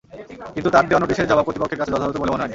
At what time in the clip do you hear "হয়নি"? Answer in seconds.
2.43-2.49